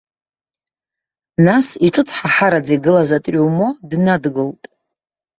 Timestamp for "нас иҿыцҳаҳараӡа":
1.45-2.71